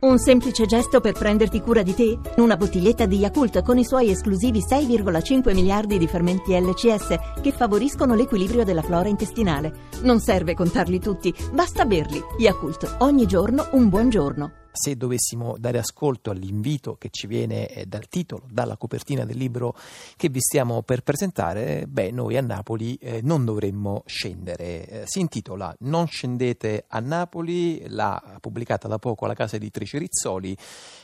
Un 0.00 0.18
semplice 0.18 0.64
gesto 0.64 1.00
per 1.00 1.12
prenderti 1.12 1.60
cura 1.60 1.82
di 1.82 1.94
te? 1.94 2.18
Una 2.36 2.56
bottiglietta 2.56 3.04
di 3.04 3.18
Yakult 3.18 3.62
con 3.62 3.76
i 3.76 3.84
suoi 3.84 4.10
esclusivi 4.10 4.60
6,5 4.60 5.52
miliardi 5.52 5.98
di 5.98 6.06
fermenti 6.06 6.58
LCS 6.58 7.18
che 7.42 7.52
favoriscono 7.52 8.14
l'equilibrio 8.14 8.64
della 8.64 8.80
flora 8.80 9.08
intestinale. 9.08 9.88
Non 10.02 10.20
serve 10.20 10.54
contarli 10.54 11.00
tutti, 11.00 11.34
basta 11.52 11.84
berli. 11.84 12.18
Yakult, 12.38 12.96
ogni 13.00 13.26
giorno 13.26 13.68
un 13.72 13.90
buon 13.90 14.08
giorno 14.08 14.59
se 14.72 14.96
dovessimo 14.96 15.56
dare 15.58 15.78
ascolto 15.78 16.30
all'invito 16.30 16.96
che 16.96 17.08
ci 17.10 17.26
viene 17.26 17.68
eh, 17.68 17.86
dal 17.86 18.08
titolo, 18.08 18.44
dalla 18.50 18.76
copertina 18.76 19.24
del 19.24 19.36
libro 19.36 19.76
che 20.16 20.28
vi 20.28 20.40
stiamo 20.40 20.82
per 20.82 21.02
presentare, 21.02 21.86
beh, 21.86 22.10
noi 22.10 22.36
a 22.36 22.42
Napoli 22.42 22.94
eh, 22.96 23.20
non 23.22 23.44
dovremmo 23.44 24.02
scendere. 24.06 24.86
Eh, 24.86 25.02
si 25.06 25.20
intitola 25.20 25.74
Non 25.80 26.06
scendete 26.06 26.84
a 26.88 27.00
Napoli, 27.00 27.88
l'ha 27.88 28.38
pubblicata 28.40 28.88
da 28.88 28.98
poco 28.98 29.26
la 29.26 29.34
casa 29.34 29.56
editrice 29.56 29.98
Rizzoli 29.98 30.56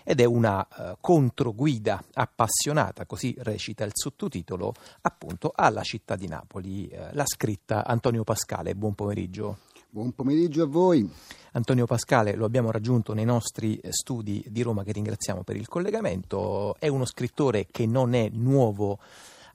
ed 0.05 0.21
è 0.21 0.25
una 0.25 0.67
eh, 0.67 0.97
controguida 1.01 2.03
appassionata, 2.15 3.07
così 3.07 3.35
recita 3.39 3.85
il 3.85 3.93
sottotitolo, 3.93 4.73
appunto 5.03 5.53
alla 5.55 5.83
città 5.83 6.17
di 6.17 6.29
Napoli. 6.29 6.89
Eh, 6.89 7.09
l'ha 7.13 7.27
scritta 7.27 7.85
Antonio 7.85 8.25
Pascale. 8.25 8.75
Buon 8.75 8.95
pomeriggio. 8.95 9.59
Buon 9.97 10.13
pomeriggio 10.13 10.65
a 10.65 10.67
voi. 10.67 11.09
Antonio 11.53 11.87
Pascale 11.87 12.35
lo 12.35 12.45
abbiamo 12.45 12.71
raggiunto 12.71 13.15
nei 13.15 13.25
nostri 13.25 13.79
eh, 13.79 13.95
studi 13.95 14.45
di 14.47 14.61
Roma 14.61 14.85
che 14.85 14.93
ringraziamo 14.93 15.43
per 15.43 15.57
il 15.57 15.69
collegamento. 15.69 16.77
È 16.79 16.87
uno 16.87 17.07
scrittore 17.07 17.67
che 17.71 17.87
non 17.87 18.13
è 18.13 18.29
nuovo 18.31 18.99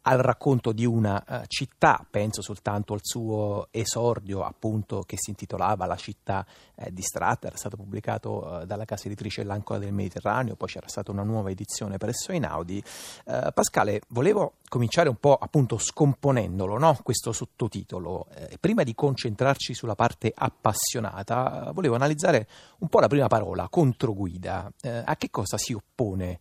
al 0.04 0.18
racconto 0.20 0.72
di 0.72 0.86
una 0.86 1.24
uh, 1.28 1.42
città, 1.48 2.06
penso 2.10 2.42
soltanto 2.42 2.94
al 2.94 3.02
suo 3.04 3.68
esordio 3.72 4.44
appunto 4.44 5.04
che 5.04 5.16
si 5.18 5.30
intitolava 5.30 5.86
La 5.86 5.96
città 5.96 6.46
eh, 6.76 6.92
distratta, 6.92 7.48
era 7.48 7.58
stato 7.58 7.78
pubblicato 7.78 8.46
uh, 8.46 8.66
dalla 8.66 8.86
casa 8.86 9.06
editrice 9.06 9.44
L'Ancora 9.44 9.80
del 9.80 9.94
Mediterraneo, 9.94 10.56
poi 10.56 10.70
c'era 10.70 10.88
stata 10.88 11.12
una 11.12 11.24
nuova 11.24 11.52
edizione 11.52 11.98
presso 11.98 12.32
Einaudi. 12.32 12.84
Uh, 13.26 13.52
Pascale, 13.54 14.02
volevo 14.08 14.54
cominciare 14.68 15.10
un 15.10 15.18
po' 15.18 15.36
appunto 15.36 15.78
scomponendolo, 15.78 16.78
no? 16.78 16.98
questo 17.04 17.34
sottotitolo. 17.34 18.28
Eh, 18.34 18.58
prima 18.58 18.84
di 18.84 18.96
concentrarci 18.96 19.74
sulla 19.74 19.96
parte 19.96 20.32
appassionata, 20.34 21.72
volevo 21.74 21.96
analizzare 21.96 22.48
un 22.80 22.88
po' 22.88 23.02
la 23.02 23.08
prima 23.08 23.28
parola, 23.28 23.68
controguida. 23.70 24.72
Eh, 24.82 25.04
a 25.06 25.16
che 25.18 25.30
cosa 25.30 25.58
si 25.58 25.74
oppone? 25.74 26.40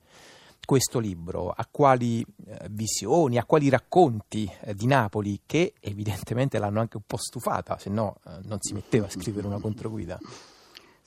questo 0.71 1.01
libro, 1.01 1.51
a 1.51 1.67
quali 1.69 2.25
visioni, 2.71 3.39
a 3.39 3.45
quali 3.45 3.69
racconti 3.69 4.51
eh, 4.63 4.75
di 4.75 4.87
Napoli 4.87 5.41
che 5.47 5.75
evidentemente 5.81 6.59
l'hanno 6.59 6.81
anche 6.81 6.97
un 6.97 7.05
po' 7.07 7.19
stufata, 7.19 7.79
se 7.79 7.91
no 7.91 8.17
eh, 8.27 8.39
non 8.45 8.59
si 8.61 8.73
metteva 8.73 9.07
a 9.07 9.11
scrivere 9.11 9.47
una 9.47 9.61
controguida. 9.61 10.19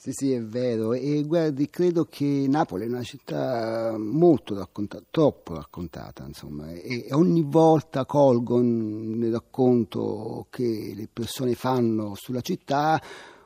Sì, 0.03 0.11
sì, 0.11 0.33
è 0.33 0.41
vero. 0.41 0.91
E 0.91 1.23
guardi, 1.23 1.69
credo 1.69 2.03
che 2.09 2.45
Napoli 2.49 2.83
è 2.83 2.87
una 2.89 3.03
città 3.03 3.95
molto 3.97 4.53
raccontata, 4.53 5.01
troppo 5.09 5.53
raccontata, 5.53 6.25
insomma, 6.25 6.73
e 6.73 7.07
ogni 7.11 7.41
volta 7.41 8.05
colgo 8.05 8.59
nel 8.59 9.31
racconto 9.31 10.47
che 10.49 10.91
le 10.93 11.07
persone 11.07 11.55
fanno 11.55 12.15
sulla 12.15 12.41
città 12.41 13.01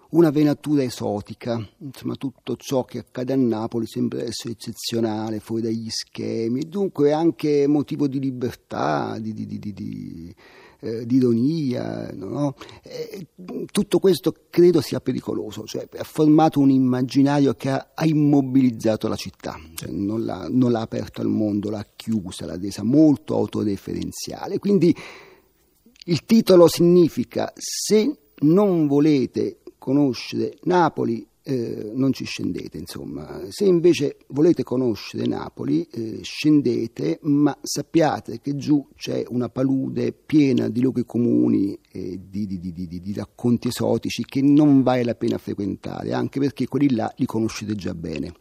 una 0.09 0.29
venatura 0.29 0.83
esotica, 0.83 1.67
insomma 1.79 2.15
tutto 2.15 2.55
ciò 2.55 2.85
che 2.85 2.99
accade 2.99 3.33
a 3.33 3.35
Napoli 3.35 3.85
sembra 3.87 4.23
essere 4.23 4.53
eccezionale, 4.53 5.39
fuori 5.39 5.63
dagli 5.63 5.89
schemi, 5.89 6.67
dunque 6.67 7.11
anche 7.11 7.67
motivo 7.67 8.07
di 8.07 8.19
libertà, 8.19 9.17
di, 9.19 9.33
di, 9.33 9.45
di, 9.45 9.73
di 9.73 10.35
eh, 10.79 11.05
ironia, 11.09 12.09
no? 12.13 12.55
eh, 12.83 13.27
tutto 13.71 13.99
questo 13.99 14.33
credo 14.49 14.79
sia 14.79 15.01
pericoloso, 15.01 15.65
cioè 15.65 15.87
ha 15.97 16.03
formato 16.03 16.59
un 16.59 16.69
immaginario 16.69 17.53
che 17.55 17.69
ha, 17.69 17.91
ha 17.93 18.05
immobilizzato 18.05 19.07
la 19.07 19.15
città, 19.15 19.59
cioè, 19.73 19.89
non, 19.89 20.23
l'ha, 20.23 20.47
non 20.49 20.71
l'ha 20.71 20.81
aperto 20.81 21.19
al 21.21 21.27
mondo, 21.27 21.69
l'ha 21.69 21.85
chiusa, 21.95 22.45
l'ha 22.45 22.57
resa 22.57 22.83
molto 22.83 23.35
autoreferenziale, 23.35 24.59
quindi 24.59 24.95
il 26.05 26.23
titolo 26.23 26.69
significa 26.69 27.51
se 27.55 28.17
non 28.39 28.87
volete 28.87 29.57
conoscere 29.87 30.57
Napoli 30.63 31.25
eh, 31.47 31.91
non 31.93 32.11
ci 32.11 32.25
scendete, 32.25 32.77
insomma. 32.77 33.39
Se 33.47 33.63
invece 33.63 34.17
volete 34.27 34.63
conoscere 34.63 35.25
Napoli, 35.25 35.87
eh, 35.89 36.19
scendete, 36.21 37.19
ma 37.21 37.57
sappiate 37.61 38.41
che 38.41 38.57
giù 38.57 38.85
c'è 38.97 39.23
una 39.29 39.47
palude 39.47 40.11
piena 40.11 40.67
di 40.67 40.81
luoghi 40.81 41.05
comuni 41.05 41.79
e 41.89 42.19
di, 42.27 42.45
di, 42.45 42.59
di, 42.59 42.87
di, 42.87 43.13
racconti 43.13 43.69
esotici 43.69 44.25
che 44.25 44.41
non 44.41 44.83
vale 44.83 45.05
la 45.05 45.15
pena 45.15 45.37
frequentare, 45.37 46.11
anche 46.11 46.41
perché 46.41 46.67
quelli 46.67 46.93
là 46.93 47.09
li 47.15 47.25
conoscete 47.25 47.75
già 47.75 47.93
bene. 47.93 48.33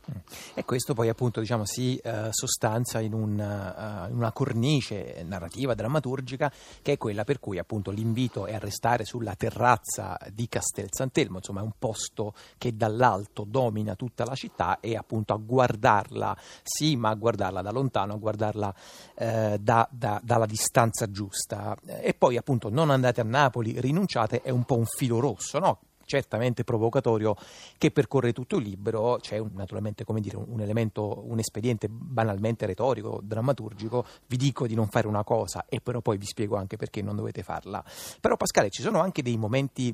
E 0.54 0.64
questo 0.64 0.92
poi 0.92 1.08
appunto 1.08 1.38
diciamo, 1.38 1.64
si 1.64 2.00
uh, 2.02 2.30
sostanza 2.30 2.98
in, 2.98 3.12
un, 3.12 3.38
uh, 3.38 4.10
in, 4.10 4.16
una 4.16 4.32
cornice 4.32 5.24
narrativa, 5.24 5.74
drammaturgica, 5.74 6.52
che 6.82 6.94
è 6.94 6.96
quella 6.98 7.22
per 7.22 7.38
cui 7.38 7.58
appunto 7.58 7.92
l'invito 7.92 8.46
è 8.46 8.54
a 8.54 8.58
restare 8.58 9.04
sulla 9.04 9.36
terrazza 9.36 10.18
di 10.32 10.48
Castel 10.48 10.88
Sant'Elmo, 10.90 11.36
insomma 11.36 11.60
è 11.60 11.64
un 11.64 11.74
posto 11.78 12.34
che 12.58 12.74
dal 12.74 12.94
dall'alto 12.96 13.44
domina 13.44 13.94
tutta 13.94 14.24
la 14.24 14.34
città 14.34 14.80
e 14.80 14.96
appunto 14.96 15.34
a 15.34 15.36
guardarla, 15.36 16.36
sì, 16.62 16.96
ma 16.96 17.10
a 17.10 17.14
guardarla 17.14 17.60
da 17.62 17.70
lontano, 17.70 18.14
a 18.14 18.16
guardarla 18.16 18.74
eh, 19.14 19.58
da, 19.60 19.88
da, 19.90 20.20
dalla 20.24 20.46
distanza 20.46 21.10
giusta. 21.10 21.76
E 21.84 22.14
poi 22.14 22.36
appunto 22.36 22.70
non 22.70 22.90
andate 22.90 23.20
a 23.20 23.24
Napoli, 23.24 23.78
rinunciate, 23.80 24.40
è 24.40 24.50
un 24.50 24.64
po' 24.64 24.76
un 24.76 24.86
filo 24.86 25.20
rosso, 25.20 25.58
no? 25.58 25.78
certamente 26.06 26.62
provocatorio 26.62 27.36
che 27.76 27.90
percorre 27.90 28.32
tutto 28.32 28.58
il 28.58 28.62
libro, 28.62 29.18
c'è 29.20 29.38
un, 29.38 29.50
naturalmente 29.54 30.04
dire, 30.20 30.36
un 30.36 30.60
elemento, 30.60 31.24
un 31.26 31.40
espediente 31.40 31.88
banalmente 31.88 32.64
retorico, 32.64 33.20
drammaturgico, 33.24 34.06
vi 34.28 34.36
dico 34.36 34.68
di 34.68 34.76
non 34.76 34.86
fare 34.86 35.08
una 35.08 35.24
cosa 35.24 35.66
e 35.68 35.80
però 35.80 36.00
poi 36.00 36.16
vi 36.16 36.26
spiego 36.26 36.54
anche 36.54 36.76
perché 36.76 37.02
non 37.02 37.16
dovete 37.16 37.42
farla. 37.42 37.84
Però 38.20 38.36
Pascale 38.36 38.70
ci 38.70 38.82
sono 38.82 39.00
anche 39.00 39.20
dei 39.20 39.36
momenti 39.36 39.92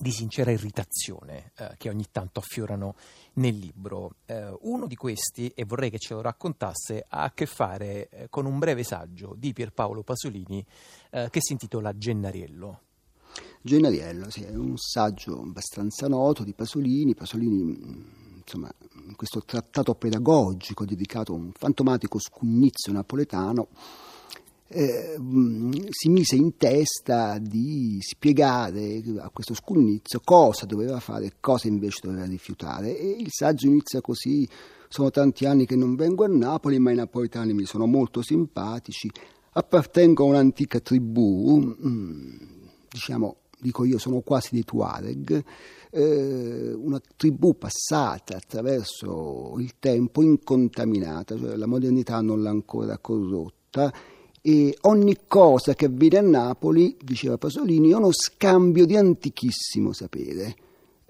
di 0.00 0.12
sincera 0.12 0.50
irritazione 0.50 1.52
eh, 1.58 1.74
che 1.76 1.90
ogni 1.90 2.06
tanto 2.10 2.40
affiorano 2.40 2.94
nel 3.34 3.54
libro. 3.54 4.16
Eh, 4.24 4.56
uno 4.62 4.86
di 4.86 4.96
questi, 4.96 5.48
e 5.48 5.64
vorrei 5.64 5.90
che 5.90 5.98
ce 5.98 6.14
lo 6.14 6.22
raccontasse, 6.22 7.04
ha 7.06 7.24
a 7.24 7.32
che 7.32 7.44
fare 7.44 8.08
eh, 8.08 8.28
con 8.30 8.46
un 8.46 8.58
breve 8.58 8.82
saggio 8.82 9.34
di 9.36 9.52
Pierpaolo 9.52 10.02
Pasolini 10.02 10.64
eh, 11.10 11.28
che 11.30 11.40
si 11.42 11.52
intitola 11.52 11.96
Gennariello. 11.96 12.80
Gennariello, 13.60 14.30
sì, 14.30 14.42
è 14.42 14.54
un 14.54 14.78
saggio 14.78 15.38
abbastanza 15.42 16.08
noto 16.08 16.44
di 16.44 16.54
Pasolini. 16.54 17.14
Pasolini, 17.14 17.62
mm, 17.62 18.02
insomma, 18.38 18.72
in 19.06 19.16
questo 19.16 19.42
trattato 19.44 19.94
pedagogico 19.94 20.86
dedicato 20.86 21.32
a 21.32 21.36
un 21.36 21.52
fantomatico 21.52 22.18
scugnizio 22.18 22.90
napoletano, 22.90 23.68
eh, 24.72 25.16
si 25.90 26.08
mise 26.08 26.36
in 26.36 26.56
testa 26.56 27.38
di 27.38 27.98
spiegare 28.00 29.02
a 29.18 29.28
questo 29.30 29.52
scugnizio 29.52 30.20
cosa 30.22 30.64
doveva 30.64 31.00
fare 31.00 31.26
e 31.26 31.32
cosa 31.40 31.66
invece 31.66 31.98
doveva 32.04 32.24
rifiutare. 32.24 32.96
E 32.96 33.16
il 33.18 33.30
saggio 33.30 33.66
inizia 33.66 34.00
così: 34.00 34.48
sono 34.88 35.10
tanti 35.10 35.44
anni 35.44 35.66
che 35.66 35.74
non 35.74 35.96
vengo 35.96 36.22
a 36.22 36.28
Napoli, 36.28 36.78
ma 36.78 36.92
i 36.92 36.94
napoletani 36.94 37.52
mi 37.52 37.64
sono 37.64 37.86
molto 37.86 38.22
simpatici. 38.22 39.10
Appartengo 39.52 40.22
a 40.22 40.28
un'antica 40.28 40.78
tribù, 40.78 41.58
mm, 41.58 42.36
diciamo, 42.88 43.38
dico 43.58 43.84
io, 43.84 43.98
sono 43.98 44.20
quasi 44.20 44.50
dei 44.52 44.62
Tuareg, 44.62 45.44
eh, 45.90 46.72
una 46.72 47.00
tribù 47.16 47.58
passata 47.58 48.36
attraverso 48.36 49.56
il 49.58 49.74
tempo 49.80 50.22
incontaminata, 50.22 51.36
cioè 51.36 51.56
la 51.56 51.66
modernità 51.66 52.20
non 52.20 52.40
l'ha 52.40 52.50
ancora 52.50 52.98
corrotta 52.98 53.92
e 54.42 54.76
ogni 54.82 55.16
cosa 55.26 55.74
che 55.74 55.86
avviene 55.86 56.18
a 56.18 56.22
Napoli, 56.22 56.96
diceva 57.02 57.36
Pasolini, 57.36 57.90
è 57.90 57.94
uno 57.94 58.12
scambio 58.12 58.86
di 58.86 58.96
antichissimo 58.96 59.92
sapere. 59.92 60.56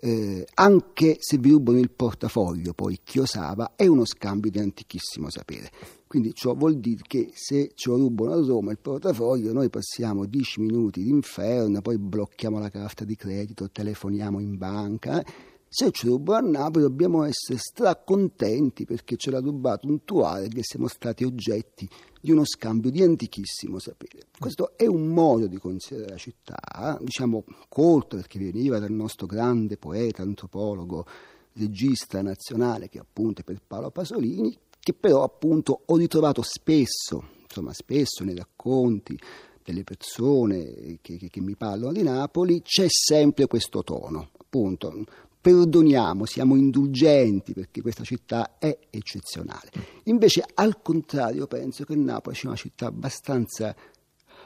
Eh, 0.02 0.46
anche 0.54 1.16
se 1.20 1.36
vi 1.36 1.50
rubano 1.50 1.78
il 1.78 1.90
portafoglio, 1.90 2.72
poi 2.72 3.00
chi 3.04 3.18
osava, 3.18 3.72
è 3.76 3.86
uno 3.86 4.04
scambio 4.04 4.50
di 4.50 4.58
antichissimo 4.58 5.30
sapere. 5.30 5.70
Quindi 6.06 6.34
ciò 6.34 6.54
vuol 6.54 6.78
dire 6.78 7.02
che 7.06 7.30
se 7.34 7.72
lo 7.84 7.96
rubano 7.96 8.32
a 8.32 8.44
Roma 8.44 8.72
il 8.72 8.78
portafoglio, 8.78 9.52
noi 9.52 9.70
passiamo 9.70 10.26
10 10.26 10.60
minuti 10.60 11.02
d'inferno, 11.02 11.82
poi 11.82 11.98
blocchiamo 11.98 12.58
la 12.58 12.68
carta 12.68 13.04
di 13.04 13.14
credito, 13.14 13.70
telefoniamo 13.70 14.40
in 14.40 14.56
banca. 14.56 15.20
Eh. 15.20 15.24
Se 15.72 15.84
lo 15.84 15.92
rubano 16.16 16.48
a 16.48 16.50
Napoli 16.50 16.82
dobbiamo 16.82 17.22
essere 17.22 17.56
stracontenti 17.60 18.84
perché 18.84 19.14
ce 19.16 19.30
l'ha 19.30 19.38
rubato 19.38 19.86
un 19.86 20.04
Tuareg 20.04 20.56
e 20.58 20.64
siamo 20.64 20.88
stati 20.88 21.22
oggetti 21.22 21.88
di 22.20 22.32
uno 22.32 22.44
scambio 22.44 22.90
di 22.90 23.04
antichissimo 23.04 23.78
sapere. 23.78 24.26
Questo 24.36 24.76
è 24.76 24.86
un 24.86 25.06
modo 25.06 25.46
di 25.46 25.58
considerare 25.58 26.10
la 26.10 26.16
città, 26.16 26.98
diciamo 27.00 27.44
colto 27.68 28.16
perché 28.16 28.40
veniva 28.40 28.80
dal 28.80 28.90
nostro 28.90 29.28
grande 29.28 29.76
poeta, 29.76 30.22
antropologo, 30.22 31.06
regista 31.52 32.20
nazionale 32.20 32.88
che 32.88 32.98
appunto 32.98 33.42
è 33.42 33.44
per 33.44 33.62
Paolo 33.64 33.92
Pasolini, 33.92 34.52
che 34.80 34.92
però 34.92 35.22
appunto 35.22 35.82
ho 35.86 35.96
ritrovato 35.96 36.42
spesso, 36.42 37.22
insomma 37.42 37.72
spesso 37.72 38.24
nei 38.24 38.34
racconti 38.34 39.16
delle 39.62 39.84
persone 39.84 40.98
che, 41.00 41.16
che, 41.16 41.28
che 41.28 41.40
mi 41.40 41.54
parlano 41.54 41.92
di 41.92 42.02
Napoli, 42.02 42.60
c'è 42.60 42.86
sempre 42.88 43.46
questo 43.46 43.84
tono, 43.84 44.30
appunto 44.36 45.04
perdoniamo, 45.40 46.26
siamo 46.26 46.56
indulgenti 46.56 47.52
perché 47.52 47.80
questa 47.80 48.04
città 48.04 48.58
è 48.58 48.76
eccezionale. 48.90 49.70
Invece, 50.04 50.44
al 50.54 50.82
contrario, 50.82 51.46
penso 51.46 51.84
che 51.84 51.94
Napoli 51.94 52.36
sia 52.36 52.48
una 52.50 52.58
città 52.58 52.86
abbastanza 52.86 53.74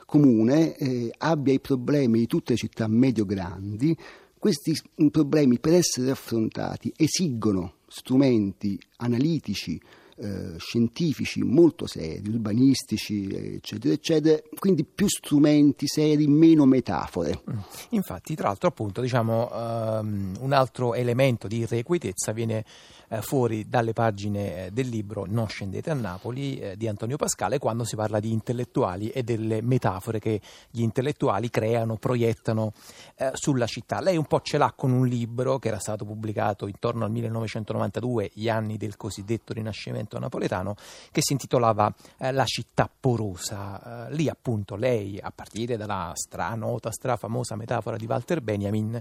comune, 0.06 0.76
eh, 0.76 1.12
abbia 1.18 1.52
i 1.52 1.60
problemi 1.60 2.20
di 2.20 2.26
tutte 2.26 2.52
le 2.52 2.58
città 2.58 2.86
medio-grandi. 2.86 3.96
Questi 4.38 4.78
problemi, 5.10 5.58
per 5.58 5.72
essere 5.72 6.10
affrontati, 6.10 6.92
esigono 6.96 7.76
strumenti 7.86 8.78
analitici, 8.96 9.80
eh, 10.16 10.58
scientifici 10.58 11.42
molto 11.42 11.86
seri, 11.86 12.28
urbanistici, 12.28 13.28
eccetera, 13.56 13.94
eccetera, 13.94 14.40
quindi 14.58 14.84
più 14.84 15.08
strumenti 15.08 15.86
seri, 15.86 16.26
meno 16.28 16.66
metafore. 16.66 17.42
Mm. 17.50 17.58
Infatti, 17.90 18.34
tra 18.34 18.48
l'altro, 18.48 18.68
appunto, 18.68 19.00
diciamo, 19.00 19.50
um, 19.52 20.34
un 20.38 20.52
altro 20.52 20.94
elemento 20.94 21.48
di 21.48 21.58
irrequietezza 21.58 22.32
viene 22.32 22.64
eh, 23.08 23.22
fuori 23.22 23.68
dalle 23.68 23.92
pagine 23.92 24.66
eh, 24.66 24.70
del 24.70 24.88
libro 24.88 25.24
Non 25.26 25.48
scendete 25.48 25.90
a 25.90 25.94
Napoli 25.94 26.58
eh, 26.58 26.76
di 26.76 26.88
Antonio 26.88 27.16
Pascale 27.16 27.58
quando 27.58 27.84
si 27.84 27.96
parla 27.96 28.20
di 28.20 28.32
intellettuali 28.32 29.10
e 29.10 29.22
delle 29.22 29.62
metafore 29.62 30.18
che 30.18 30.40
gli 30.70 30.82
intellettuali 30.82 31.50
creano, 31.50 31.96
proiettano 31.96 32.72
eh, 33.16 33.30
sulla 33.34 33.66
città. 33.66 34.00
Lei 34.00 34.16
un 34.16 34.26
po' 34.26 34.40
ce 34.40 34.58
l'ha 34.58 34.72
con 34.76 34.92
un 34.92 35.06
libro 35.06 35.58
che 35.58 35.68
era 35.68 35.78
stato 35.78 36.04
pubblicato 36.04 36.66
intorno 36.66 37.04
al 37.04 37.10
1992, 37.10 38.30
gli 38.34 38.48
anni 38.48 38.76
del 38.76 38.96
cosiddetto 38.96 39.52
Rinascimento 39.52 40.03
napoletano, 40.12 40.76
che 41.10 41.20
si 41.22 41.32
intitolava 41.32 41.92
eh, 42.18 42.32
La 42.32 42.44
città 42.44 42.88
porosa. 42.88 44.06
Eh, 44.08 44.14
lì 44.14 44.28
appunto 44.28 44.76
lei, 44.76 45.18
a 45.20 45.32
partire 45.34 45.76
dalla 45.76 46.12
stranota, 46.14 46.90
strafamosa 46.90 47.56
metafora 47.56 47.96
di 47.96 48.06
Walter 48.06 48.40
Benjamin, 48.40 49.00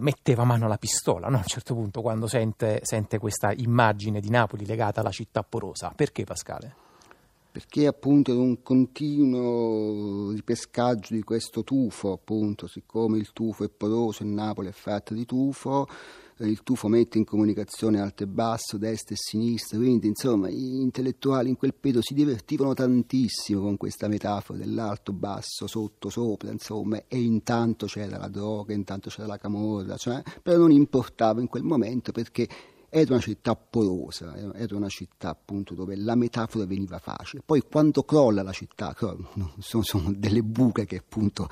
metteva 0.00 0.44
mano 0.44 0.66
alla 0.66 0.78
pistola 0.78 1.28
no? 1.28 1.36
a 1.36 1.40
un 1.40 1.46
certo 1.46 1.74
punto 1.74 2.00
quando 2.02 2.26
sente, 2.26 2.80
sente 2.82 3.18
questa 3.18 3.52
immagine 3.52 4.20
di 4.20 4.30
Napoli 4.30 4.66
legata 4.66 5.00
alla 5.00 5.10
città 5.10 5.42
porosa. 5.42 5.92
Perché 5.94 6.24
Pascale? 6.24 6.85
Perché 7.56 7.86
appunto 7.86 8.32
è 8.32 8.34
un 8.34 8.62
continuo 8.62 10.30
ripescaggio 10.32 11.14
di 11.14 11.22
questo 11.22 11.64
tufo, 11.64 12.12
appunto, 12.12 12.66
siccome 12.66 13.16
il 13.16 13.32
tufo 13.32 13.64
è 13.64 13.70
poroso 13.70 14.22
e 14.22 14.26
Napoli 14.26 14.68
è 14.68 14.72
fatta 14.72 15.14
di 15.14 15.24
tufo, 15.24 15.88
eh, 16.36 16.46
il 16.46 16.62
tufo 16.62 16.86
mette 16.88 17.16
in 17.16 17.24
comunicazione 17.24 17.98
alto 17.98 18.24
e 18.24 18.26
basso, 18.26 18.76
destra 18.76 19.14
e 19.14 19.18
sinistra, 19.18 19.78
quindi 19.78 20.06
insomma 20.08 20.50
gli 20.50 20.80
intellettuali 20.80 21.48
in 21.48 21.56
quel 21.56 21.72
periodo 21.72 22.04
si 22.04 22.12
divertivano 22.12 22.74
tantissimo 22.74 23.62
con 23.62 23.78
questa 23.78 24.06
metafora 24.06 24.58
dell'alto, 24.58 25.14
basso, 25.14 25.66
sotto, 25.66 26.10
sopra, 26.10 26.50
insomma, 26.50 27.04
e 27.08 27.18
intanto 27.18 27.86
c'era 27.86 28.18
la 28.18 28.28
droga, 28.28 28.74
intanto 28.74 29.08
c'era 29.08 29.26
la 29.26 29.38
camorra, 29.38 29.96
cioè, 29.96 30.22
però 30.42 30.58
non 30.58 30.72
importava 30.72 31.40
in 31.40 31.48
quel 31.48 31.62
momento 31.62 32.12
perché 32.12 32.46
era 33.00 33.12
una 33.12 33.22
città 33.22 33.54
porosa, 33.54 34.34
era 34.54 34.74
una 34.74 34.88
città 34.88 35.30
appunto 35.30 35.74
dove 35.74 35.96
la 35.96 36.14
metafora 36.14 36.64
veniva 36.64 36.98
facile. 36.98 37.42
Poi 37.44 37.62
quando 37.62 38.04
crolla 38.04 38.42
la 38.42 38.52
città, 38.52 38.94
sono, 39.58 39.82
sono 39.82 40.12
delle 40.16 40.42
buche 40.42 40.86
che 40.86 40.96
appunto 40.96 41.48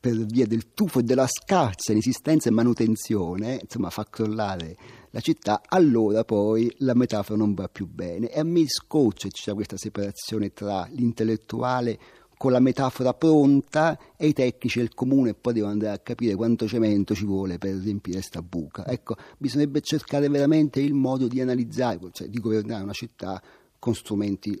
per 0.00 0.14
via 0.24 0.46
del 0.46 0.72
tufo 0.72 1.00
e 1.00 1.02
della 1.02 1.26
scarsa 1.26 1.92
inesistenza 1.92 2.48
e 2.48 2.52
manutenzione, 2.52 3.58
insomma, 3.60 3.90
fa 3.90 4.06
crollare 4.08 4.76
la 5.10 5.20
città, 5.20 5.60
allora 5.66 6.24
poi 6.24 6.72
la 6.78 6.94
metafora 6.94 7.38
non 7.38 7.52
va 7.52 7.68
più 7.68 7.86
bene. 7.86 8.30
E 8.30 8.40
a 8.40 8.44
me 8.44 8.64
scoccia 8.66 9.28
sia 9.30 9.52
questa 9.52 9.76
separazione 9.76 10.54
tra 10.54 10.88
l'intellettuale 10.90 11.98
con 12.40 12.52
la 12.52 12.58
metafora 12.58 13.12
pronta 13.12 13.98
e 14.16 14.28
i 14.28 14.32
tecnici 14.32 14.78
del 14.78 14.94
comune 14.94 15.34
poi 15.34 15.52
devono 15.52 15.72
andare 15.72 15.92
a 15.94 15.98
capire 15.98 16.34
quanto 16.36 16.66
cemento 16.66 17.14
ci 17.14 17.26
vuole 17.26 17.58
per 17.58 17.74
riempire 17.74 18.16
questa 18.16 18.40
buca. 18.40 18.86
Ecco, 18.86 19.14
bisognerebbe 19.36 19.82
cercare 19.82 20.26
veramente 20.30 20.80
il 20.80 20.94
modo 20.94 21.28
di 21.28 21.42
analizzare, 21.42 21.98
cioè 22.12 22.28
di 22.28 22.38
governare 22.38 22.82
una 22.82 22.94
città 22.94 23.42
con 23.78 23.94
strumenti 23.94 24.58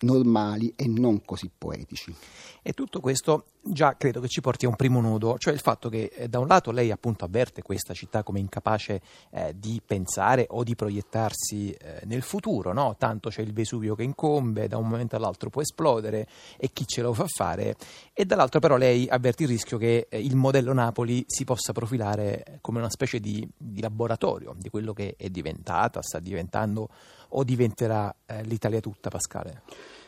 normali 0.00 0.74
e 0.76 0.86
non 0.86 1.24
così 1.24 1.50
poetici. 1.56 2.14
E 2.60 2.74
tutto 2.74 3.00
questo 3.00 3.46
già 3.64 3.96
credo 3.96 4.20
che 4.20 4.28
ci 4.28 4.40
porti 4.40 4.66
a 4.66 4.68
un 4.68 4.76
primo 4.76 5.00
nodo, 5.00 5.36
cioè 5.38 5.52
il 5.52 5.60
fatto 5.60 5.88
che 5.88 6.10
eh, 6.12 6.28
da 6.28 6.40
un 6.40 6.48
lato 6.48 6.72
lei 6.72 6.90
appunto 6.90 7.24
avverte 7.24 7.62
questa 7.62 7.94
città 7.94 8.22
come 8.22 8.40
incapace 8.40 9.00
eh, 9.30 9.54
di 9.56 9.80
pensare 9.84 10.46
o 10.50 10.64
di 10.64 10.74
proiettarsi 10.74 11.70
eh, 11.70 12.00
nel 12.04 12.22
futuro, 12.22 12.72
no? 12.72 12.96
tanto 12.98 13.30
c'è 13.30 13.42
il 13.42 13.52
Vesuvio 13.52 13.94
che 13.94 14.02
incombe, 14.02 14.66
da 14.66 14.78
un 14.78 14.88
momento 14.88 15.16
all'altro 15.16 15.48
può 15.48 15.62
esplodere 15.62 16.26
e 16.56 16.70
chi 16.72 16.86
ce 16.86 17.02
lo 17.02 17.12
fa 17.12 17.26
fare, 17.26 17.76
e 18.12 18.24
dall'altro 18.24 18.58
però 18.58 18.76
lei 18.76 19.08
avverte 19.08 19.44
il 19.44 19.50
rischio 19.50 19.78
che 19.78 20.06
eh, 20.10 20.20
il 20.20 20.34
modello 20.34 20.72
Napoli 20.72 21.24
si 21.26 21.44
possa 21.44 21.72
profilare 21.72 22.58
come 22.60 22.78
una 22.78 22.90
specie 22.90 23.20
di, 23.20 23.48
di 23.56 23.80
laboratorio 23.80 24.54
di 24.56 24.70
quello 24.70 24.92
che 24.92 25.14
è 25.16 25.28
diventata, 25.28 26.02
sta 26.02 26.18
diventando 26.18 26.88
o 27.34 27.44
diventerà 27.44 28.14
eh, 28.26 28.42
l'Italia 28.42 28.80
tutta, 28.80 29.08
Pascale? 29.08 29.62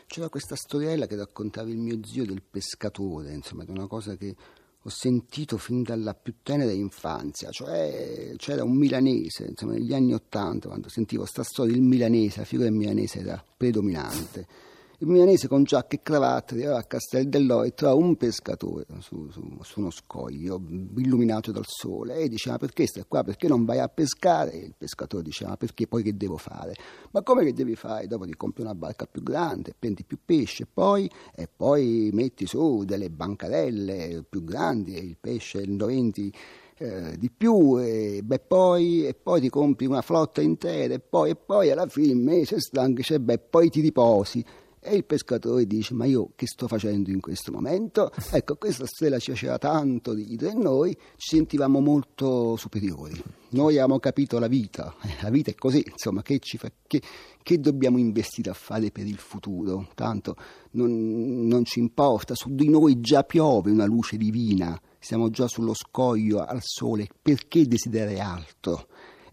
C'era 0.07 0.29
questa 0.29 0.55
storiella 0.55 1.07
che 1.07 1.15
raccontava 1.15 1.69
il 1.69 1.77
mio 1.77 1.99
zio 2.05 2.25
del 2.25 2.41
pescatore, 2.41 3.33
insomma, 3.33 3.63
è 3.65 3.69
una 3.69 3.87
cosa 3.87 4.15
che 4.15 4.35
ho 4.81 4.89
sentito 4.89 5.57
fin 5.57 5.81
dalla 5.81 6.13
più 6.13 6.35
tenera 6.43 6.71
infanzia, 6.71 7.49
cioè 7.49 8.33
c'era 8.37 8.63
un 8.63 8.75
milanese, 8.75 9.45
insomma, 9.45 9.73
negli 9.73 9.93
anni 9.93 10.13
Ottanta, 10.13 10.67
quando 10.67 10.89
sentivo 10.89 11.23
questa 11.23 11.43
storia, 11.43 11.75
il 11.75 11.81
milanese, 11.81 12.39
la 12.39 12.45
figura 12.45 12.69
del 12.69 12.77
milanese 12.77 13.19
era 13.19 13.43
predominante 13.57 14.73
il 15.05 15.11
milanese 15.11 15.47
con 15.47 15.63
giacca 15.63 15.95
e 15.95 16.01
cravatta 16.01 16.75
a 16.75 16.83
Castel 16.83 17.29
dell'O 17.29 17.61
e 17.61 17.73
un 17.93 18.15
pescatore 18.15 18.85
su, 19.01 19.29
su, 19.29 19.55
su, 19.61 19.79
uno 19.79 19.91
scoglio 19.91 20.59
illuminato 20.97 21.51
dal 21.51 21.65
sole 21.67 22.15
e 22.15 22.27
diceva 22.27 22.57
perché 22.57 22.87
stai 22.87 23.05
qua, 23.07 23.23
perché 23.23 23.47
non 23.47 23.65
vai 23.65 23.79
a 23.79 23.87
pescare? 23.87 24.53
E 24.53 24.65
il 24.65 24.73
pescatore 24.75 25.21
diceva 25.21 25.57
perché 25.57 25.85
poi 25.85 26.01
che 26.01 26.17
devo 26.17 26.37
fare? 26.37 26.73
Ma 27.11 27.21
come 27.21 27.43
che 27.43 27.53
devi 27.53 27.75
fare? 27.75 28.07
Dopo 28.07 28.25
ti 28.25 28.35
compri 28.35 28.63
una 28.63 28.73
barca 28.73 29.05
più 29.05 29.21
grande, 29.21 29.75
prendi 29.77 30.03
più 30.03 30.17
pesce 30.25 30.65
poi, 30.65 31.07
e 31.35 31.47
poi 31.55 32.09
metti 32.11 32.47
su 32.47 32.83
delle 32.83 33.11
bancarelle 33.11 34.25
più 34.27 34.43
grandi 34.43 34.95
e 34.95 34.99
il 35.01 35.17
pesce 35.21 35.63
lo 35.67 35.85
vendi 35.85 36.33
eh, 36.77 37.15
di 37.17 37.29
più 37.29 37.79
e, 37.79 38.21
beh, 38.23 38.39
poi, 38.39 39.05
e, 39.05 39.13
poi, 39.13 39.39
ti 39.39 39.49
compri 39.49 39.85
una 39.85 40.01
flotta 40.01 40.41
intera 40.41 40.95
e 40.95 40.99
poi, 40.99 41.29
e 41.29 41.35
poi 41.35 41.69
alla 41.69 41.85
fine 41.85 42.07
il 42.07 42.17
mese 42.17 42.59
stanchi, 42.59 43.03
cioè, 43.03 43.19
beh, 43.19 43.37
poi 43.37 43.69
ti 43.69 43.81
riposi 43.81 44.43
e 44.85 44.95
il 44.95 45.05
pescatore 45.05 45.65
dice: 45.65 45.93
Ma 45.93 46.05
io 46.05 46.31
che 46.35 46.45
sto 46.45 46.67
facendo 46.67 47.09
in 47.09 47.19
questo 47.19 47.51
momento? 47.51 48.11
Ecco, 48.31 48.55
questa 48.55 48.85
stella 48.85 49.17
ci 49.17 49.31
faceva 49.31 49.57
tanto 49.57 50.13
ridere 50.13 50.51
e 50.51 50.55
noi 50.55 50.95
ci 51.17 51.35
sentivamo 51.35 51.79
molto 51.79 52.55
superiori. 52.55 53.21
Noi 53.49 53.73
abbiamo 53.73 53.99
capito 53.99 54.37
la 54.37 54.47
vita, 54.47 54.93
eh, 55.03 55.21
la 55.21 55.29
vita 55.29 55.49
è 55.49 55.55
così, 55.55 55.83
insomma, 55.89 56.21
che, 56.21 56.39
fa, 56.57 56.69
che, 56.85 57.01
che 57.41 57.59
dobbiamo 57.59 57.97
investire 57.97 58.49
a 58.49 58.53
fare 58.53 58.91
per 58.91 59.07
il 59.07 59.17
futuro? 59.17 59.87
Tanto 59.95 60.35
non, 60.71 61.47
non 61.47 61.65
ci 61.65 61.79
importa, 61.79 62.35
su 62.35 62.53
di 62.53 62.69
noi 62.69 62.99
già 62.99 63.23
piove 63.23 63.71
una 63.71 63.85
luce 63.85 64.17
divina, 64.17 64.79
siamo 64.99 65.29
già 65.29 65.47
sullo 65.47 65.73
scoglio 65.73 66.43
al 66.43 66.59
sole, 66.61 67.07
perché 67.21 67.65
desiderare 67.65 68.19
altro? 68.19 68.87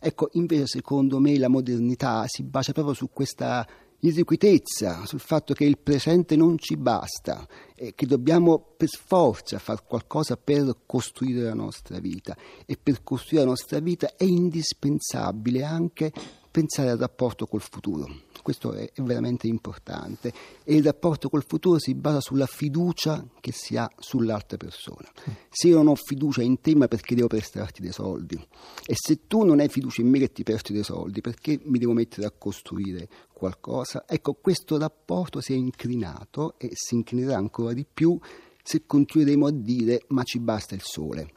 Ecco, 0.04 0.30
invece 0.32 0.66
secondo 0.66 1.20
me 1.20 1.38
la 1.38 1.48
modernità 1.48 2.24
si 2.26 2.42
bacia 2.42 2.72
proprio 2.72 2.92
su 2.92 3.10
questa 3.12 3.64
irrequietezza, 4.04 5.06
sul 5.06 5.20
fatto 5.20 5.54
che 5.54 5.64
il 5.64 5.78
presente 5.78 6.34
non 6.34 6.58
ci 6.58 6.76
basta 6.76 7.46
e 7.74 7.94
che 7.94 8.06
dobbiamo 8.06 8.58
per 8.76 8.88
forza 8.88 9.58
fare 9.58 9.82
qualcosa 9.86 10.36
per 10.36 10.76
costruire 10.86 11.42
la 11.42 11.54
nostra 11.54 11.98
vita. 11.98 12.36
E 12.66 12.76
per 12.82 13.02
costruire 13.02 13.44
la 13.44 13.50
nostra 13.50 13.78
vita 13.78 14.16
è 14.16 14.24
indispensabile 14.24 15.62
anche 15.62 16.12
pensare 16.52 16.90
al 16.90 16.98
rapporto 16.98 17.46
col 17.46 17.62
futuro. 17.62 18.06
Questo 18.42 18.72
è 18.72 18.90
veramente 18.96 19.46
importante 19.46 20.32
e 20.64 20.74
il 20.74 20.84
rapporto 20.84 21.28
col 21.28 21.44
futuro 21.46 21.78
si 21.78 21.94
basa 21.94 22.20
sulla 22.20 22.46
fiducia 22.46 23.24
che 23.40 23.52
si 23.52 23.76
ha 23.76 23.88
sull'altra 23.98 24.56
persona. 24.56 25.08
Se 25.48 25.68
io 25.68 25.76
non 25.76 25.88
ho 25.88 25.94
fiducia 25.94 26.42
in 26.42 26.60
te, 26.60 26.74
ma 26.74 26.88
perché 26.88 27.14
devo 27.14 27.28
prestarti 27.28 27.80
dei 27.80 27.92
soldi? 27.92 28.34
E 28.84 28.94
se 28.96 29.26
tu 29.26 29.44
non 29.44 29.60
hai 29.60 29.68
fiducia 29.68 30.02
in 30.02 30.08
me 30.08 30.18
che 30.18 30.32
ti 30.32 30.42
presti 30.42 30.72
dei 30.72 30.84
soldi, 30.84 31.20
perché 31.20 31.60
mi 31.64 31.78
devo 31.78 31.92
mettere 31.92 32.26
a 32.26 32.32
costruire 32.36 33.08
qualcosa? 33.32 34.04
Ecco, 34.06 34.34
questo 34.34 34.76
rapporto 34.76 35.40
si 35.40 35.52
è 35.52 35.56
inclinato 35.56 36.54
e 36.58 36.70
si 36.72 36.94
inclinerà 36.96 37.36
ancora 37.36 37.72
di 37.72 37.86
più 37.90 38.18
se 38.62 38.82
continueremo 38.86 39.46
a 39.46 39.50
dire 39.50 40.02
ma 40.08 40.22
ci 40.22 40.38
basta 40.38 40.74
il 40.74 40.82
sole 40.84 41.32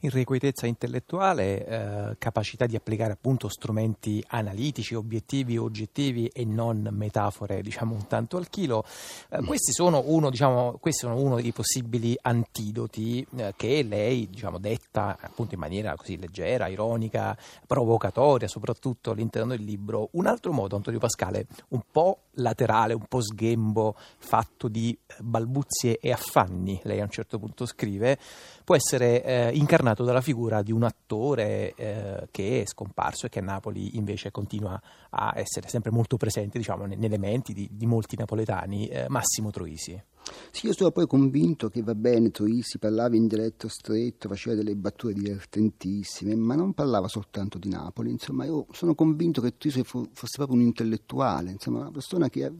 irrequietezza 0.00 0.66
intellettuale, 0.66 1.66
eh, 1.66 2.16
capacità 2.18 2.66
di 2.66 2.76
applicare 2.76 3.12
appunto 3.12 3.48
strumenti 3.48 4.22
analitici, 4.28 4.94
obiettivi, 4.94 5.56
oggettivi 5.56 6.26
e 6.26 6.44
non 6.44 6.88
metafore, 6.92 7.62
diciamo 7.62 7.94
un 7.94 8.06
tanto 8.06 8.36
al 8.36 8.48
chilo. 8.48 8.84
Eh, 9.30 9.42
questi, 9.44 9.72
sono 9.72 10.02
uno, 10.06 10.30
diciamo, 10.30 10.78
questi 10.80 11.06
sono 11.06 11.20
uno 11.20 11.36
dei 11.36 11.52
possibili 11.52 12.16
antidoti 12.20 13.26
eh, 13.36 13.54
che 13.56 13.82
lei 13.82 14.28
diciamo, 14.28 14.58
detta 14.58 15.16
appunto 15.20 15.54
in 15.54 15.60
maniera 15.60 15.94
così 15.96 16.18
leggera, 16.18 16.68
ironica, 16.68 17.36
provocatoria, 17.66 18.48
soprattutto 18.48 19.10
all'interno 19.10 19.50
del 19.50 19.64
libro. 19.64 20.08
Un 20.12 20.26
altro 20.26 20.52
modo, 20.52 20.76
Antonio 20.76 20.98
Pascale, 20.98 21.46
un 21.68 21.82
po' 21.90 22.20
laterale, 22.36 22.94
un 22.94 23.06
po' 23.08 23.22
sghembo, 23.22 23.94
fatto 24.18 24.68
di 24.68 24.96
balbuzie 25.18 25.98
e 25.98 26.12
affanni, 26.12 26.80
lei 26.84 27.00
a 27.00 27.04
un 27.04 27.10
certo 27.10 27.38
punto 27.38 27.66
scrive, 27.66 28.18
può 28.66 28.74
essere 28.74 29.22
eh, 29.22 29.50
incarnato 29.54 30.02
dalla 30.02 30.20
figura 30.20 30.60
di 30.60 30.72
un 30.72 30.82
attore 30.82 31.72
eh, 31.76 32.26
che 32.32 32.62
è 32.62 32.66
scomparso 32.66 33.26
e 33.26 33.28
che 33.28 33.38
a 33.38 33.42
Napoli 33.42 33.96
invece 33.96 34.32
continua 34.32 34.76
a 35.08 35.34
essere 35.36 35.68
sempre 35.68 35.92
molto 35.92 36.16
presente 36.16 36.58
diciamo, 36.58 36.84
nelle 36.84 37.16
menti 37.16 37.52
di, 37.52 37.68
di 37.70 37.86
molti 37.86 38.16
napoletani, 38.16 38.88
eh, 38.88 39.06
Massimo 39.08 39.50
Troisi. 39.50 40.02
Sì, 40.50 40.66
io 40.66 40.72
sono 40.72 40.90
poi 40.90 41.06
convinto 41.06 41.68
che 41.68 41.80
va 41.80 41.94
bene, 41.94 42.32
Troisi 42.32 42.78
parlava 42.80 43.14
in 43.14 43.28
dialetto 43.28 43.68
stretto, 43.68 44.28
faceva 44.28 44.56
delle 44.56 44.74
battute 44.74 45.12
divertentissime, 45.12 46.34
ma 46.34 46.56
non 46.56 46.72
parlava 46.72 47.06
soltanto 47.06 47.58
di 47.58 47.68
Napoli, 47.68 48.10
insomma 48.10 48.46
io 48.46 48.66
sono 48.72 48.96
convinto 48.96 49.40
che 49.40 49.56
Troisi 49.56 49.84
fosse 49.84 50.10
proprio 50.34 50.58
un 50.58 50.64
intellettuale, 50.64 51.52
insomma 51.52 51.82
una 51.82 51.92
persona 51.92 52.28
che 52.28 52.52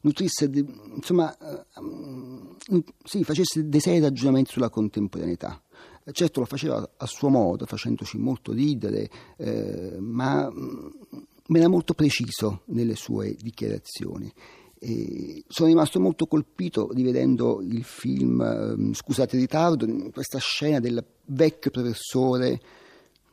nutrisse, 0.00 0.50
insomma, 0.94 1.36
eh, 1.38 2.84
sì, 3.04 3.24
facesse 3.24 3.68
dei 3.68 3.80
seri 3.80 4.00
ragionamenti 4.00 4.52
sulla 4.52 4.70
contemporaneità. 4.70 5.62
Certo 6.10 6.40
lo 6.40 6.46
faceva 6.46 6.90
a 6.96 7.06
suo 7.06 7.28
modo, 7.28 7.66
facendoci 7.66 8.16
molto 8.16 8.52
ridere, 8.52 9.10
eh, 9.36 9.98
ma 10.00 10.50
era 11.50 11.68
molto 11.68 11.92
preciso 11.94 12.62
nelle 12.66 12.94
sue 12.94 13.36
dichiarazioni. 13.38 14.32
E 14.80 15.44
sono 15.48 15.68
rimasto 15.68 16.00
molto 16.00 16.26
colpito 16.26 16.90
rivedendo 16.92 17.60
il 17.60 17.82
film, 17.84 18.40
eh, 18.40 18.94
scusate 18.94 19.36
il 19.36 19.42
ritardo, 19.42 19.86
questa 20.12 20.38
scena 20.38 20.80
del 20.80 21.04
vecchio 21.26 21.70
professore 21.70 22.60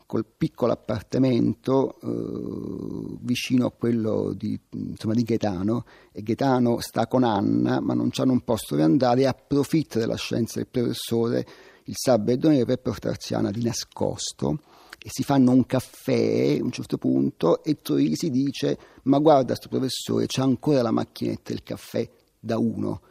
col 0.05 0.25
piccolo 0.25 0.71
appartamento 0.71 1.99
eh, 2.01 3.17
vicino 3.21 3.65
a 3.65 3.71
quello 3.71 4.33
di, 4.35 4.59
insomma, 4.71 5.13
di 5.13 5.23
Gaetano 5.23 5.85
e 6.11 6.21
Gaetano 6.21 6.79
sta 6.79 7.07
con 7.07 7.23
Anna 7.23 7.79
ma 7.79 7.93
non 7.93 8.09
hanno 8.15 8.31
un 8.31 8.41
posto 8.41 8.75
dove 8.75 8.85
andare 8.85 9.21
e 9.21 9.25
approfitta 9.25 9.99
della 9.99 10.15
scienza 10.15 10.59
del 10.59 10.67
professore 10.67 11.45
il 11.85 11.95
sabato 11.97 12.31
e 12.31 12.37
domenica 12.37 12.65
per 12.65 12.81
portarsi 12.81 13.33
Anna 13.33 13.51
di 13.51 13.63
nascosto 13.63 14.59
e 14.99 15.09
si 15.11 15.23
fanno 15.23 15.51
un 15.51 15.65
caffè 15.65 16.57
a 16.59 16.63
un 16.63 16.71
certo 16.71 16.97
punto 16.97 17.63
e 17.63 17.81
Troisi 17.81 18.29
dice 18.29 18.77
ma 19.03 19.19
guarda 19.19 19.55
questo 19.55 19.69
professore 19.69 20.25
c'ha 20.27 20.43
ancora 20.43 20.81
la 20.81 20.91
macchinetta 20.91 21.51
del 21.51 21.63
caffè 21.63 22.07
da 22.39 22.57
uno 22.57 23.01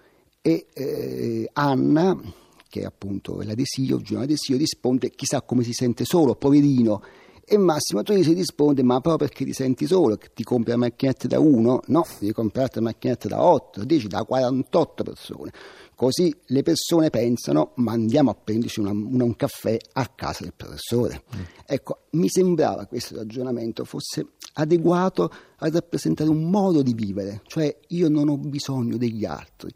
e 0.40 0.66
eh, 0.72 1.50
Anna 1.54 2.42
che 2.74 2.80
è 2.80 2.84
appunto 2.84 3.40
l'adesivo, 3.40 3.98
il 3.98 4.02
giornale 4.02 4.24
adesivo, 4.24 4.58
risponde 4.58 5.10
chissà 5.10 5.42
come 5.42 5.62
si 5.62 5.72
sente 5.72 6.04
solo, 6.04 6.34
poverino. 6.34 7.02
E 7.44 7.56
Massimo 7.56 8.02
Troisi 8.02 8.32
risponde: 8.32 8.82
Ma 8.82 9.00
proprio 9.00 9.28
perché 9.28 9.44
ti 9.44 9.52
senti 9.52 9.86
solo, 9.86 10.16
che 10.16 10.30
ti 10.34 10.42
compri 10.42 10.72
la 10.72 10.78
macchinetta 10.78 11.28
da 11.28 11.38
uno? 11.38 11.82
No, 11.86 12.04
devi 12.18 12.32
comprarti 12.32 12.76
la 12.76 12.86
macchinetta 12.86 13.28
da 13.28 13.44
8, 13.44 13.84
10, 13.84 14.08
da 14.08 14.24
48 14.24 15.04
persone. 15.04 15.52
Così 15.94 16.34
le 16.46 16.62
persone 16.62 17.10
pensano: 17.10 17.74
Ma 17.76 17.92
andiamo 17.92 18.30
a 18.30 18.34
prenderci 18.34 18.80
una, 18.80 18.90
una, 18.90 19.22
un 19.22 19.36
caffè 19.36 19.76
a 19.92 20.10
casa 20.12 20.42
del 20.42 20.54
professore. 20.56 21.22
Mm. 21.36 21.40
Ecco, 21.66 21.98
mi 22.12 22.28
sembrava 22.28 22.86
questo 22.86 23.14
ragionamento 23.14 23.84
fosse 23.84 24.26
adeguato 24.54 25.30
a 25.58 25.68
rappresentare 25.68 26.28
un 26.28 26.50
modo 26.50 26.82
di 26.82 26.92
vivere, 26.92 27.42
cioè 27.46 27.76
io 27.88 28.08
non 28.08 28.28
ho 28.28 28.36
bisogno 28.36 28.96
degli 28.96 29.24
altri 29.24 29.70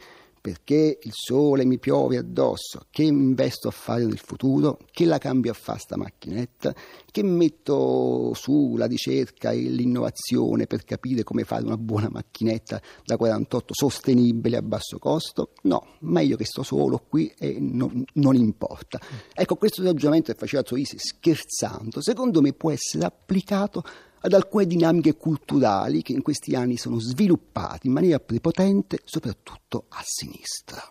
perché 0.48 0.98
il 1.02 1.12
sole 1.12 1.66
mi 1.66 1.78
piove 1.78 2.16
addosso, 2.16 2.86
che 2.90 3.02
investo 3.02 3.68
a 3.68 3.70
fare 3.70 4.06
nel 4.06 4.16
futuro, 4.16 4.78
che 4.90 5.04
la 5.04 5.18
cambio 5.18 5.50
a 5.50 5.54
fare 5.54 5.78
sta 5.78 5.98
macchinetta, 5.98 6.74
che 7.10 7.22
metto 7.22 8.32
su 8.32 8.74
la 8.78 8.86
ricerca 8.86 9.50
e 9.50 9.58
l'innovazione 9.58 10.66
per 10.66 10.84
capire 10.84 11.22
come 11.22 11.44
fare 11.44 11.64
una 11.64 11.76
buona 11.76 12.08
macchinetta 12.10 12.80
da 13.04 13.18
48 13.18 13.74
sostenibile 13.74 14.56
a 14.56 14.62
basso 14.62 14.98
costo? 14.98 15.50
No, 15.64 15.96
meglio 16.00 16.36
che 16.36 16.46
sto 16.46 16.62
solo 16.62 17.04
qui 17.06 17.30
e 17.38 17.58
non, 17.60 18.02
non 18.14 18.34
importa. 18.34 18.98
Ecco, 19.34 19.56
questo 19.56 19.82
ragionamento 19.82 20.32
che 20.32 20.38
faceva 20.38 20.62
Troisi 20.62 20.96
scherzando, 20.98 22.00
secondo 22.00 22.40
me 22.40 22.54
può 22.54 22.70
essere 22.70 23.04
applicato 23.04 23.84
ad 24.20 24.32
alcune 24.32 24.66
dinamiche 24.66 25.16
culturali 25.16 26.02
che 26.02 26.12
in 26.12 26.22
questi 26.22 26.54
anni 26.54 26.76
sono 26.76 26.98
sviluppate 26.98 27.86
in 27.86 27.92
maniera 27.92 28.18
prepotente 28.18 29.00
soprattutto 29.04 29.86
a 29.88 30.02
sinistra. 30.04 30.82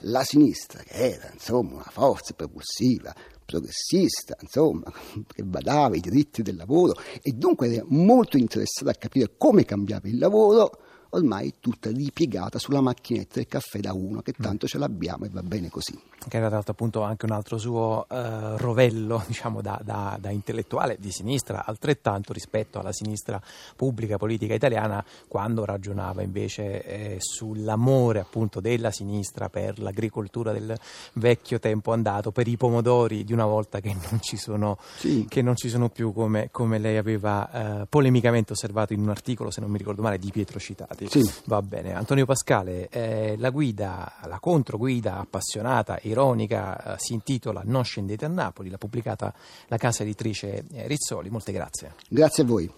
La 0.00 0.22
sinistra, 0.22 0.82
che 0.82 0.92
era 0.92 1.30
insomma 1.32 1.74
una 1.74 1.90
forza 1.90 2.34
propulsiva, 2.34 3.14
progressista, 3.44 4.36
insomma, 4.40 4.92
che 5.32 5.42
badava 5.42 5.96
i 5.96 6.00
diritti 6.00 6.42
del 6.42 6.56
lavoro 6.56 6.94
e 7.22 7.32
dunque 7.32 7.72
era 7.72 7.84
molto 7.88 8.36
interessata 8.36 8.90
a 8.90 8.94
capire 8.94 9.34
come 9.38 9.64
cambiava 9.64 10.08
il 10.08 10.18
lavoro, 10.18 10.82
ormai 11.10 11.54
tutta 11.60 11.90
ripiegata 11.90 12.58
sulla 12.58 12.80
macchinetta 12.80 13.34
del 13.36 13.46
caffè 13.46 13.80
da 13.80 13.92
uno, 13.92 14.20
che 14.20 14.32
tanto 14.32 14.66
ce 14.66 14.78
l'abbiamo 14.78 15.24
e 15.24 15.28
va 15.30 15.42
bene 15.42 15.68
così. 15.68 15.98
Che 16.28 16.36
era 16.36 16.48
tra 16.48 16.62
appunto 16.66 17.02
anche 17.02 17.24
un 17.24 17.32
altro 17.32 17.56
suo 17.58 18.06
uh, 18.08 18.56
rovello, 18.56 19.22
diciamo, 19.26 19.62
da, 19.62 19.80
da, 19.82 20.18
da, 20.20 20.30
intellettuale 20.30 20.96
di 20.98 21.10
sinistra, 21.10 21.64
altrettanto 21.64 22.32
rispetto 22.32 22.78
alla 22.78 22.92
sinistra 22.92 23.40
pubblica 23.76 24.16
politica 24.16 24.54
italiana, 24.54 25.04
quando 25.26 25.64
ragionava 25.64 26.22
invece 26.22 26.84
eh, 26.84 27.16
sull'amore 27.18 28.20
appunto 28.20 28.60
della 28.60 28.90
sinistra 28.90 29.48
per 29.48 29.78
l'agricoltura 29.78 30.52
del 30.52 30.76
vecchio 31.14 31.58
tempo 31.58 31.92
andato, 31.92 32.32
per 32.32 32.48
i 32.48 32.56
pomodori 32.56 33.24
di 33.24 33.32
una 33.32 33.46
volta 33.46 33.80
che 33.80 33.94
non 34.10 34.20
ci 34.20 34.36
sono, 34.36 34.76
sì. 34.96 35.24
che 35.28 35.40
non 35.40 35.56
ci 35.56 35.68
sono 35.68 35.88
più, 35.88 36.12
come, 36.12 36.48
come 36.50 36.78
lei 36.78 36.96
aveva 36.96 37.48
uh, 37.50 37.86
polemicamente 37.88 38.52
osservato 38.52 38.92
in 38.92 39.00
un 39.00 39.08
articolo, 39.08 39.50
se 39.50 39.60
non 39.60 39.70
mi 39.70 39.78
ricordo 39.78 40.02
male, 40.02 40.18
di 40.18 40.30
Pietro 40.30 40.58
Citati 40.58 40.97
stati. 41.06 41.08
Sì. 41.08 41.32
Va 41.44 41.62
bene. 41.62 41.94
Antonio 41.94 42.24
Pascale, 42.24 42.88
eh, 42.88 43.36
la 43.38 43.50
guida, 43.50 44.16
la 44.24 44.38
controguida 44.40 45.18
appassionata, 45.18 45.98
ironica, 46.02 46.94
eh, 46.94 46.98
si 46.98 47.12
intitola 47.12 47.62
Non 47.64 47.84
scendete 47.84 48.24
a 48.24 48.28
Napoli, 48.28 48.70
l'ha 48.70 48.78
pubblicata 48.78 49.32
la 49.66 49.76
casa 49.76 50.02
editrice 50.02 50.64
eh, 50.72 50.86
Rizzoli. 50.86 51.30
Molte 51.30 51.52
grazie. 51.52 51.94
Grazie 52.08 52.42
a 52.42 52.46
voi. 52.46 52.70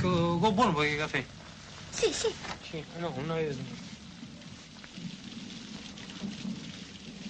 Con 0.00 0.38
buono 0.38 0.72
vuoi 0.72 0.96
caffè? 0.96 1.24
Sì, 1.90 2.12
sì. 2.12 2.28
Sì, 2.68 2.84
no, 2.98 3.12
non 3.24 3.38
è... 3.38 3.54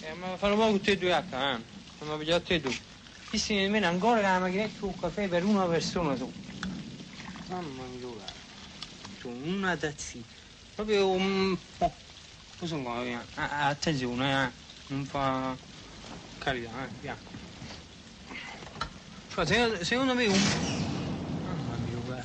Eh, 0.01 0.15
ma 0.15 0.37
fanno 0.37 0.57
poco 0.57 0.73
tutti 0.73 0.91
e 0.91 0.99
due 0.99 1.13
H, 1.13 1.33
eh? 1.33 2.05
Ma 2.05 2.17
pigliato 2.17 2.41
tutti 2.41 2.55
e 2.55 2.61
due. 2.61 2.77
Visti 3.31 3.55
nemmeno 3.55 3.87
ancora 3.87 4.21
la 4.21 4.39
macchinetta 4.41 4.81
con 4.81 4.99
caffè 4.99 5.29
per 5.29 5.45
una 5.45 5.65
persona 5.67 6.17
su. 6.17 6.31
Mamma 7.49 7.83
mia 7.93 8.42
una 9.29 9.77
tazzina, 9.77 10.25
proprio 10.75 11.09
un 11.09 11.57
po'. 11.79 11.93
Cosa 12.59 12.77
vuoi? 12.77 13.17
Attenzione, 13.35 14.45
eh. 14.45 14.51
Non 14.89 15.05
fa 15.05 15.57
carità, 16.39 16.71
eh, 16.85 16.89
piano. 17.01 17.19
Cioè, 19.35 19.79
secondo 19.83 20.15
me 20.15 20.27
un. 20.27 20.39
Mamma 21.45 21.77
mia. 22.07 22.25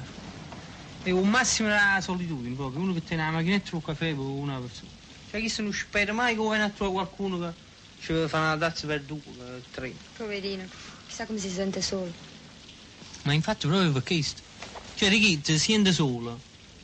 È 1.03 1.09
un 1.11 1.29
massimo 1.29 1.69
della 1.69 1.99
solitudine, 2.01 2.55
proprio. 2.55 2.81
Uno 2.81 2.93
che 2.93 3.03
tiene 3.03 3.23
la 3.23 3.31
macchinetta 3.31 3.75
un 3.75 3.81
caffè 3.81 4.09
per 4.09 4.19
una 4.19 4.59
persona. 4.59 4.91
Cioè, 5.31 5.39
chi 5.39 5.49
se 5.49 5.61
non 5.61 5.73
spera 5.73 6.13
mai 6.13 6.35
che 6.35 6.41
viene 6.41 6.63
a 6.63 6.69
trovare 6.69 7.05
qualcuno 7.07 7.39
che 7.39 7.53
ci 8.01 8.13
deve 8.13 8.27
fare 8.27 8.45
una 8.45 8.57
tazza 8.57 8.85
per 8.87 9.01
due, 9.03 9.19
per 9.19 9.63
tre. 9.71 9.93
Poverino, 10.17 10.65
chissà 11.07 11.25
come 11.25 11.39
si 11.39 11.49
sente 11.49 11.81
solo. 11.81 12.11
Ma 13.23 13.33
infatti 13.33 13.67
proprio 13.67 13.91
per 13.91 14.03
questo. 14.03 14.41
Cioè, 14.95 15.09
Ricky 15.09 15.39
si 15.43 15.57
sente 15.57 15.93
solo 15.93 16.39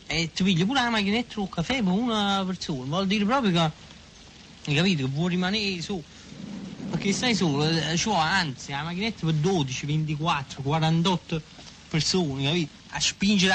e 0.08 0.32
ti 0.34 0.44
pigli 0.44 0.66
pure 0.66 0.82
la 0.82 0.90
macchinetta 0.90 1.40
o 1.40 1.50
caffè 1.50 1.82
per 1.82 1.92
una 1.92 2.44
persona. 2.46 2.86
Vuol 2.86 3.08
dire 3.08 3.26
proprio 3.26 3.52
che, 3.52 3.60
hai 4.70 4.76
capito, 4.76 5.06
che 5.06 5.10
vuoi 5.12 5.30
rimanere 5.30 5.82
su. 5.82 6.02
Perché 6.90 7.12
stai 7.12 7.34
solo, 7.34 7.68
eh, 7.68 7.98
cioè, 7.98 8.16
anzi, 8.16 8.72
la 8.72 8.84
macchinetta 8.84 9.26
per 9.26 9.36
12, 9.36 9.86
24, 9.86 10.62
48 10.62 11.42
persone, 11.90 12.44
capito? 12.44 12.72
A 12.90 13.00
spingere 13.00 13.54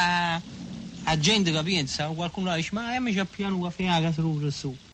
la, 1.05 1.19
gente 1.19 1.53
che 1.53 1.63
pensa, 1.63 2.07
qualcuno 2.09 2.55
dice, 2.55 2.71
ma 2.73 2.95
io 2.95 3.01
mi 3.01 3.15
c'è 3.15 3.25
piano 3.25 3.61
caffè 3.61 3.87
a 3.87 4.01
casa 4.01 4.21
del 4.23 4.33
professore. 4.33 4.88